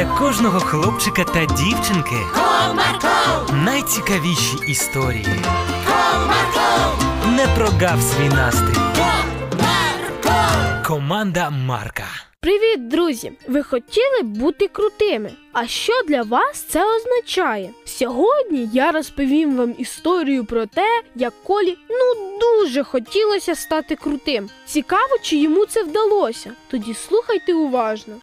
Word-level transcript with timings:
для 0.00 0.06
кожного 0.18 0.60
хлопчика 0.60 1.24
та 1.24 1.44
дівчинки 1.44 2.16
Comarco, 2.34 3.54
найцікавіші 3.64 4.56
історії. 4.68 5.26
Comarco, 5.86 7.32
Не 7.36 7.46
прогав 7.56 8.02
свій 8.02 8.28
настрій. 8.28 8.80
Comarco. 8.96 10.86
Команда 10.86 11.50
Марка. 11.50 12.04
Привіт, 12.40 12.88
друзі! 12.88 13.32
Ви 13.48 13.62
хотіли 13.62 14.22
бути 14.22 14.68
крутими? 14.68 15.30
А 15.52 15.66
що 15.66 15.92
для 16.08 16.22
вас 16.22 16.60
це 16.68 16.96
означає? 16.96 17.70
Сьогодні 17.84 18.68
я 18.72 18.92
розповім 18.92 19.56
вам 19.56 19.74
історію 19.78 20.44
про 20.44 20.66
те, 20.66 21.02
як 21.14 21.32
Колі 21.42 21.78
ну 21.90 22.38
дуже 22.40 22.84
хотілося 22.84 23.54
стати 23.54 23.96
крутим. 23.96 24.50
Цікаво, 24.66 25.18
чи 25.22 25.36
йому 25.36 25.66
це 25.66 25.82
вдалося. 25.82 26.52
Тоді 26.70 26.94
слухайте 26.94 27.54
уважно. 27.54 28.14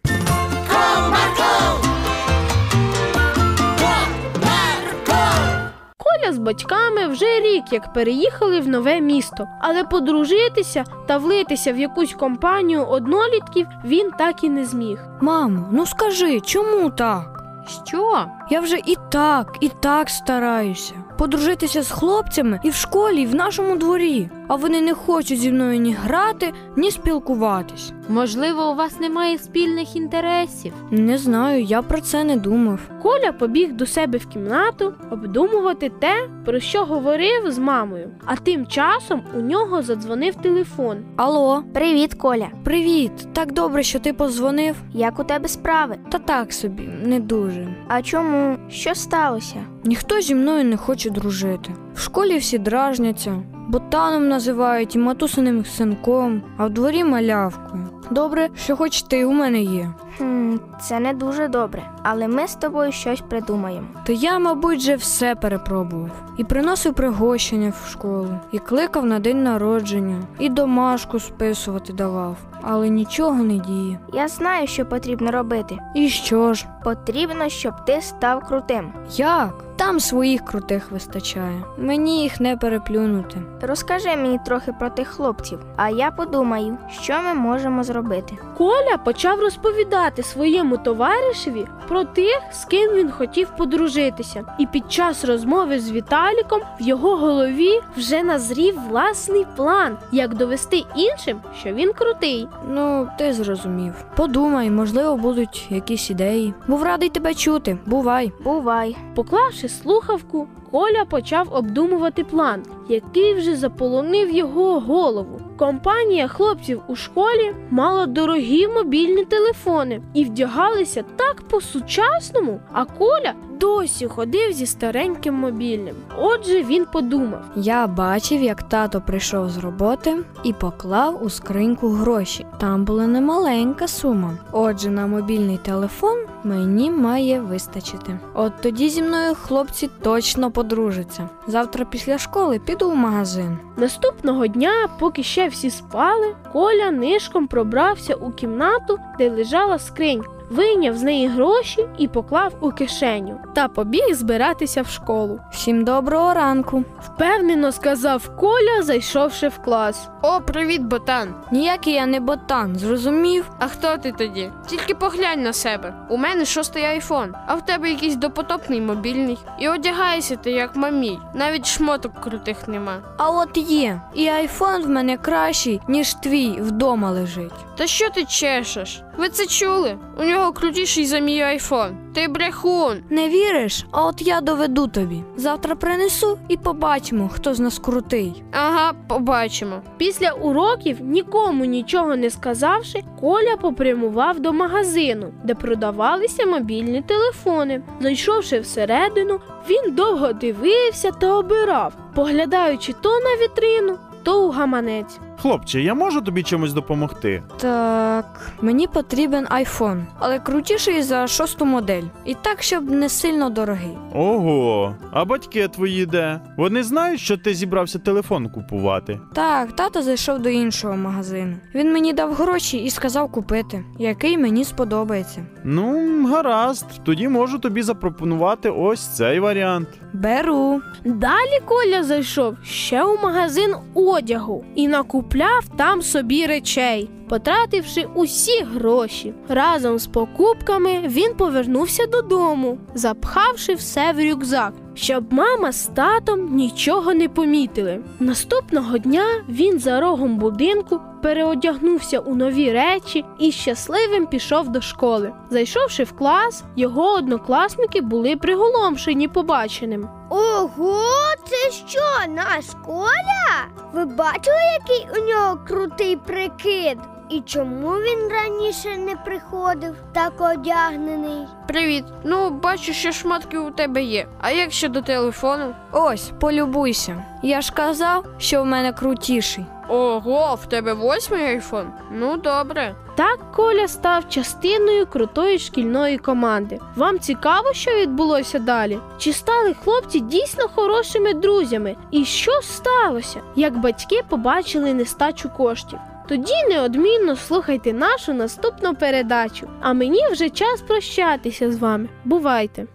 Коля 5.98 6.32
з 6.32 6.38
батьками 6.38 7.06
вже 7.06 7.40
рік 7.40 7.64
як 7.72 7.92
переїхали 7.92 8.60
в 8.60 8.68
нове 8.68 9.00
місто, 9.00 9.48
але 9.60 9.84
подружитися 9.84 10.84
та 11.06 11.18
влитися 11.18 11.72
в 11.72 11.78
якусь 11.78 12.12
компанію 12.12 12.84
однолітків 12.84 13.66
він 13.84 14.10
так 14.18 14.44
і 14.44 14.48
не 14.48 14.64
зміг. 14.64 14.98
Мамо, 15.20 15.68
ну 15.72 15.86
скажи, 15.86 16.40
чому 16.40 16.90
так? 16.90 17.38
Що? 17.86 18.26
Я 18.50 18.60
вже 18.60 18.76
і 18.76 18.96
так, 19.10 19.56
і 19.60 19.68
так 19.68 20.10
стараюся. 20.10 20.94
Подружитися 21.18 21.82
з 21.82 21.90
хлопцями 21.90 22.60
і 22.62 22.70
в 22.70 22.74
школі, 22.74 23.22
і 23.22 23.26
в 23.26 23.34
нашому 23.34 23.76
дворі. 23.76 24.30
А 24.48 24.56
вони 24.56 24.80
не 24.80 24.94
хочуть 24.94 25.38
зі 25.38 25.52
мною 25.52 25.78
ні 25.78 25.92
грати, 25.92 26.52
ні 26.76 26.90
спілкуватись. 26.90 27.92
Можливо, 28.08 28.70
у 28.70 28.74
вас 28.74 29.00
немає 29.00 29.38
спільних 29.38 29.96
інтересів. 29.96 30.72
Не 30.90 31.18
знаю, 31.18 31.62
я 31.62 31.82
про 31.82 32.00
це 32.00 32.24
не 32.24 32.36
думав. 32.36 32.80
Коля 33.02 33.32
побіг 33.32 33.72
до 33.72 33.86
себе 33.86 34.18
в 34.18 34.26
кімнату 34.26 34.94
обдумувати 35.10 35.90
те, 36.00 36.28
про 36.44 36.60
що 36.60 36.84
говорив 36.84 37.52
з 37.52 37.58
мамою. 37.58 38.10
А 38.24 38.36
тим 38.36 38.66
часом 38.66 39.22
у 39.36 39.40
нього 39.40 39.82
задзвонив 39.82 40.34
телефон. 40.34 40.96
Алло, 41.16 41.62
Привіт, 41.74 42.14
Коля. 42.14 42.46
привіт! 42.64 43.12
Так 43.32 43.52
добре, 43.52 43.82
що 43.82 43.98
ти 43.98 44.12
подзвонив. 44.12 44.76
Як 44.94 45.18
у 45.18 45.24
тебе 45.24 45.48
справи? 45.48 45.96
Та 46.10 46.18
так 46.18 46.52
собі, 46.52 46.88
не 47.04 47.20
дуже. 47.20 47.68
А 47.88 48.02
чому? 48.02 48.56
Що 48.68 48.94
сталося? 48.94 49.56
Ніхто 49.84 50.20
зі 50.20 50.34
мною 50.34 50.64
не 50.64 50.76
хоче 50.76 51.10
дружити. 51.10 51.70
В 51.94 52.00
школі 52.00 52.38
всі 52.38 52.58
дражняться, 52.58 53.42
ботаном 53.68 54.28
називають 54.28 54.94
і 54.94 54.98
матусиним 54.98 55.64
синком, 55.64 56.42
а 56.56 56.66
в 56.66 56.70
дворі 56.70 57.04
малявкою. 57.04 57.88
Добре, 58.10 58.48
що 58.56 58.76
хоч 58.76 59.02
ти 59.02 59.24
у 59.24 59.32
мене 59.32 59.62
є. 59.62 59.90
Хм, 60.18 60.56
це 60.80 61.00
не 61.00 61.12
дуже 61.12 61.48
добре, 61.48 61.82
але 62.02 62.28
ми 62.28 62.48
з 62.48 62.54
тобою 62.54 62.92
щось 62.92 63.20
придумаємо. 63.20 63.86
То 64.06 64.12
я, 64.12 64.38
мабуть, 64.38 64.78
вже 64.78 64.94
все 64.96 65.34
перепробував. 65.34 66.10
І 66.36 66.44
приносив 66.44 66.94
пригощення 66.94 67.72
в 67.84 67.90
школу, 67.90 68.28
і 68.52 68.58
кликав 68.58 69.06
на 69.06 69.18
день 69.18 69.42
народження, 69.44 70.16
і 70.38 70.48
домашку 70.48 71.20
списувати 71.20 71.92
давав, 71.92 72.36
але 72.62 72.88
нічого 72.88 73.42
не 73.42 73.54
діє. 73.58 73.98
Я 74.12 74.28
знаю, 74.28 74.66
що 74.66 74.86
потрібно 74.86 75.30
робити. 75.30 75.78
І 75.94 76.08
що 76.08 76.54
ж? 76.54 76.66
Потрібно, 76.84 77.48
щоб 77.48 77.84
ти 77.84 78.00
став 78.02 78.40
крутим. 78.44 78.92
Як? 79.16 79.64
Там 79.76 80.00
своїх 80.00 80.44
крутих 80.44 80.90
вистачає. 80.90 81.62
Мені 81.78 82.22
їх 82.22 82.40
не 82.40 82.56
переплюнути. 82.56 83.42
Розкажи 83.62 84.16
мені 84.16 84.38
трохи 84.46 84.72
про 84.72 84.90
тих 84.90 85.08
хлопців, 85.08 85.58
а 85.76 85.88
я 85.88 86.10
подумаю, 86.10 86.76
що 86.90 87.14
ми 87.22 87.34
можемо 87.34 87.84
зробити. 87.84 88.36
Коля 88.58 88.96
почав 89.04 89.40
розповідати 89.40 90.22
своєму 90.68 90.84
товаришеві 90.84 91.66
про 91.88 92.04
тих, 92.04 92.40
з 92.52 92.64
ким 92.64 92.94
він 92.94 93.10
хотів 93.10 93.50
подружитися. 93.58 94.44
І 94.58 94.66
під 94.66 94.92
час 94.92 95.24
розмови 95.24 95.80
з 95.80 95.92
Віталіком 95.92 96.60
в 96.80 96.82
його 96.82 97.16
голові 97.16 97.80
вже 97.96 98.22
назрів 98.22 98.80
власний 98.88 99.46
план, 99.56 99.96
як 100.12 100.34
довести 100.34 100.84
іншим, 100.96 101.40
що 101.60 101.72
він 101.72 101.92
крутий. 101.92 102.48
Ну, 102.68 103.08
ти 103.18 103.32
зрозумів. 103.32 103.94
Подумай, 104.16 104.70
можливо, 104.70 105.16
будуть 105.16 105.66
якісь 105.70 106.10
ідеї. 106.10 106.54
Був 106.66 106.82
радий 106.82 107.08
тебе 107.08 107.34
чути. 107.34 107.78
Бувай. 107.86 108.32
Бувай. 108.44 108.96
Поклавши 109.14 109.68
слухавку, 109.68 110.48
Коля 110.70 111.04
почав 111.04 111.48
обдумувати 111.50 112.24
план, 112.24 112.62
який 112.88 113.34
вже 113.34 113.56
заполонив 113.56 114.30
його 114.30 114.80
голову. 114.80 115.40
Компанія 115.58 116.28
хлопців 116.28 116.82
у 116.86 116.96
школі 116.96 117.54
мала 117.70 118.06
дорогі 118.06 118.68
мобільні 118.68 119.24
телефони 119.24 120.02
і 120.14 120.24
вдягалися 120.24 121.04
так 121.16 121.42
по-сучасному, 121.48 122.60
а 122.72 122.84
Коля 122.84 123.34
досі 123.60 124.06
ходив 124.06 124.52
зі 124.52 124.66
стареньким 124.66 125.34
мобільним. 125.34 125.94
Отже, 126.18 126.62
він 126.62 126.86
подумав. 126.92 127.44
Я 127.56 127.86
бачив, 127.86 128.42
як 128.42 128.62
тато 128.62 129.00
прийшов 129.00 129.50
з 129.50 129.58
роботи 129.58 130.16
і 130.44 130.52
поклав 130.52 131.24
у 131.24 131.30
скриньку 131.30 131.88
гроші. 131.88 132.46
Там 132.60 132.84
була 132.84 133.06
немаленька 133.06 133.88
сума. 133.88 134.38
Отже, 134.52 134.90
на 134.90 135.06
мобільний 135.06 135.58
телефон 135.58 136.18
мені 136.44 136.90
має 136.90 137.40
вистачити. 137.40 138.18
От 138.34 138.52
тоді 138.62 138.88
зі 138.88 139.02
мною 139.02 139.34
хлопці 139.34 139.90
точно 140.02 140.50
подружаться. 140.50 141.28
Завтра 141.46 141.84
після 141.84 142.18
школи 142.18 142.58
піду 142.58 142.90
в 142.90 142.96
магазин. 142.96 143.58
Наступного 143.76 144.46
дня, 144.46 144.88
поки 144.98 145.22
ще 145.22 145.47
всі 145.48 145.70
спали, 145.70 146.36
Коля 146.52 146.90
нишком 146.90 147.46
пробрався 147.46 148.14
у 148.14 148.32
кімнату, 148.32 148.98
де 149.18 149.30
лежала 149.30 149.78
скринька, 149.78 150.30
вийняв 150.50 150.96
з 150.96 151.02
неї 151.02 151.28
гроші 151.28 151.86
і 151.98 152.08
поклав 152.08 152.52
у 152.60 152.70
кишеню 152.70 153.40
та 153.54 153.68
побіг 153.68 154.14
збиратися 154.14 154.82
в 154.82 154.86
школу. 154.88 155.40
Всім 155.52 155.84
доброго 155.84 156.34
ранку. 156.34 156.84
Впевнено 157.00 157.72
сказав 157.72 158.36
Коля, 158.36 158.82
зайшовши 158.82 159.48
в 159.48 159.58
клас. 159.58 160.08
О, 160.22 160.40
привіт, 160.40 160.82
ботан. 160.82 161.34
Ніякий 161.52 161.94
я 161.94 162.06
не 162.06 162.20
ботан, 162.20 162.76
зрозумів? 162.76 163.50
А 163.58 163.68
хто 163.68 163.96
ти 163.96 164.12
тоді? 164.12 164.50
Тільки 164.66 164.94
поглянь 164.94 165.42
на 165.42 165.52
себе. 165.52 165.94
У 166.08 166.16
мене 166.16 166.44
шостий 166.44 166.84
айфон, 166.84 167.34
а 167.46 167.54
в 167.54 167.66
тебе 167.66 167.90
якийсь 167.90 168.16
допотопний 168.16 168.80
мобільний. 168.80 169.38
І 169.58 169.68
одягаєшся 169.68 170.36
ти 170.36 170.50
як 170.50 170.76
мамій. 170.76 171.18
Навіть 171.34 171.66
шмоток 171.66 172.20
крутих 172.20 172.68
нема. 172.68 172.96
А 173.16 173.30
от 173.30 173.56
є. 173.56 174.00
І 174.14 174.28
айфон 174.28 174.82
в 174.82 174.88
мене 174.88 175.16
кращий, 175.16 175.80
ніж 175.88 176.14
твій 176.14 176.50
вдома 176.60 177.10
лежить. 177.10 177.52
Та 177.76 177.86
що 177.86 178.10
ти 178.10 178.24
чешеш? 178.24 179.02
Ви 179.18 179.28
це 179.28 179.46
чули? 179.46 179.98
У 180.18 180.24
нього 180.24 180.52
крутіший 180.52 181.06
за 181.06 181.18
мій 181.18 181.42
айфон. 181.42 181.96
Ти 182.14 182.28
брехун. 182.28 183.02
Не 183.10 183.28
віриш? 183.28 183.86
А 183.90 184.06
от 184.06 184.22
я 184.22 184.40
доведу 184.40 184.86
тобі. 184.86 185.22
Завтра 185.36 185.74
принесу 185.74 186.38
і 186.48 186.56
побачимо, 186.56 187.30
хто 187.32 187.54
з 187.54 187.60
нас 187.60 187.78
крутий. 187.78 188.42
Ага, 188.52 188.92
побачимо. 189.08 189.82
Після 189.96 190.30
уроків, 190.30 190.96
нікому 191.00 191.64
нічого 191.64 192.16
не 192.16 192.30
сказавши, 192.30 193.02
Коля 193.20 193.56
попрямував 193.56 194.40
до 194.40 194.52
магазину, 194.52 195.32
де 195.44 195.54
продавалися 195.54 196.46
мобільні 196.46 197.02
телефони. 197.02 197.82
Зайшовши 198.00 198.60
всередину, 198.60 199.40
він 199.70 199.94
довго 199.94 200.32
дивився 200.32 201.10
та 201.10 201.34
обирав, 201.34 201.94
поглядаючи 202.14 202.94
то 203.00 203.08
на 203.08 203.44
вітрину, 203.44 203.98
то 204.22 204.46
у 204.46 204.50
гаманець. 204.50 205.18
Хлопче, 205.42 205.80
я 205.82 205.94
можу 205.94 206.20
тобі 206.20 206.42
чимось 206.42 206.72
допомогти? 206.72 207.42
Так, 207.56 208.52
мені 208.60 208.86
потрібен 208.86 209.46
айфон, 209.50 210.06
але 210.18 210.38
крутіший 210.38 211.02
за 211.02 211.26
шосту 211.26 211.64
модель. 211.64 212.02
І 212.24 212.34
так, 212.34 212.62
щоб 212.62 212.90
не 212.90 213.08
сильно 213.08 213.50
дорогий. 213.50 213.98
Ого, 214.14 214.94
а 215.12 215.24
батьки 215.24 215.68
твої 215.68 216.06
де? 216.06 216.40
Вони 216.56 216.82
знають, 216.82 217.20
що 217.20 217.36
ти 217.36 217.54
зібрався 217.54 217.98
телефон 217.98 218.48
купувати. 218.48 219.20
Так, 219.34 219.72
тато 219.76 220.02
зайшов 220.02 220.38
до 220.38 220.48
іншого 220.48 220.96
магазину. 220.96 221.56
Він 221.74 221.92
мені 221.92 222.12
дав 222.12 222.32
гроші 222.34 222.78
і 222.78 222.90
сказав 222.90 223.32
купити, 223.32 223.84
який 223.98 224.38
мені 224.38 224.64
сподобається. 224.64 225.46
Ну, 225.64 226.26
гаразд, 226.26 226.86
тоді 227.04 227.28
можу 227.28 227.58
тобі 227.58 227.82
запропонувати 227.82 228.70
ось 228.70 229.06
цей 229.16 229.40
варіант. 229.40 229.88
Беру. 230.12 230.80
Далі 231.04 231.60
Коля 231.64 232.02
зайшов 232.04 232.54
ще 232.64 233.04
у 233.04 233.22
магазин 233.22 233.74
одягу 233.94 234.64
і 234.74 234.88
накупляв 235.28 235.64
там 235.76 236.02
собі 236.02 236.46
речей. 236.46 237.10
Потративши 237.28 238.06
усі 238.14 238.62
гроші 238.62 239.34
разом 239.48 239.98
з 239.98 240.06
покупками, 240.06 241.02
він 241.06 241.34
повернувся 241.34 242.06
додому, 242.06 242.78
запхавши 242.94 243.74
все 243.74 244.12
в 244.12 244.30
рюкзак, 244.30 244.72
щоб 244.98 245.32
мама 245.32 245.72
з 245.72 245.86
татом 245.86 246.54
нічого 246.56 247.14
не 247.14 247.28
помітили. 247.28 248.00
Наступного 248.20 248.98
дня 248.98 249.24
він 249.48 249.78
за 249.78 250.00
рогом 250.00 250.36
будинку 250.36 251.00
переодягнувся 251.22 252.18
у 252.18 252.34
нові 252.34 252.72
речі 252.72 253.24
і 253.38 253.52
щасливим 253.52 254.26
пішов 254.26 254.68
до 254.68 254.80
школи. 254.80 255.32
Зайшовши 255.50 256.04
в 256.04 256.12
клас, 256.12 256.64
його 256.76 257.12
однокласники 257.12 258.00
були 258.00 258.36
приголомшені 258.36 259.28
побаченим. 259.28 260.08
Ого, 260.30 261.02
це 261.48 261.70
що, 261.70 262.32
наш 262.32 262.64
Коля? 262.86 263.66
Ви 263.92 264.04
бачили, 264.04 264.56
який 264.80 265.22
у 265.22 265.28
нього 265.28 265.58
крутий 265.68 266.16
прикид? 266.16 266.98
І 267.30 267.40
чому 267.40 267.90
він 267.90 268.28
раніше 268.32 268.96
не 268.96 269.16
приходив, 269.16 269.94
так 270.12 270.32
одягнений? 270.38 271.46
Привіт. 271.68 272.04
Ну, 272.24 272.50
бачу, 272.50 272.92
що 272.92 273.12
шмотки 273.12 273.58
у 273.58 273.70
тебе 273.70 274.02
є. 274.02 274.26
А 274.40 274.50
як 274.50 274.72
щодо 274.72 275.02
телефону? 275.02 275.74
Ось, 275.92 276.30
полюбуйся. 276.40 277.24
Я 277.42 277.60
ж 277.60 277.72
казав, 277.72 278.24
що 278.38 278.62
в 278.62 278.66
мене 278.66 278.92
крутіший. 278.92 279.64
Ого, 279.88 280.54
в 280.62 280.66
тебе 280.66 280.92
восьмий 280.92 281.44
айфон? 281.44 281.86
Ну 282.12 282.36
добре. 282.36 282.94
Так 283.16 283.52
Коля 283.52 283.88
став 283.88 284.28
частиною 284.28 285.06
крутої 285.06 285.58
шкільної 285.58 286.18
команди. 286.18 286.78
Вам 286.96 287.18
цікаво, 287.18 287.72
що 287.72 287.90
відбулося 287.90 288.58
далі? 288.58 288.98
Чи 289.18 289.32
стали 289.32 289.74
хлопці 289.74 290.20
дійсно 290.20 290.68
хорошими 290.74 291.34
друзями? 291.34 291.96
І 292.10 292.24
що 292.24 292.52
сталося, 292.62 293.40
як 293.56 293.78
батьки 293.78 294.22
побачили 294.28 294.94
нестачу 294.94 295.48
коштів? 295.56 295.98
Тоді 296.28 296.54
неодмінно 296.68 297.36
слухайте 297.36 297.92
нашу 297.92 298.32
наступну 298.32 298.94
передачу. 298.94 299.68
А 299.80 299.92
мені 299.92 300.20
вже 300.32 300.50
час 300.50 300.80
прощатися 300.80 301.72
з 301.72 301.78
вами. 301.78 302.08
Бувайте! 302.24 302.86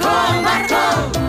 Комарко! 0.00 1.19